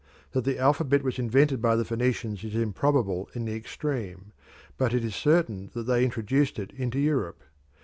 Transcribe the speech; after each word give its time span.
That 0.31 0.45
the 0.45 0.57
alphabet 0.57 1.03
was 1.03 1.19
invented 1.19 1.61
by 1.61 1.75
the 1.75 1.85
Phoenicians 1.85 2.43
is 2.43 2.55
improbable 2.55 3.29
in 3.35 3.45
the 3.45 3.53
extreme, 3.55 4.31
but 4.75 4.95
it 4.95 5.05
is 5.05 5.15
certain 5.15 5.69
that 5.75 5.83
they 5.83 6.03
introduced 6.03 6.57
it 6.57 6.71
into 6.71 6.97
Europe. 6.97 7.43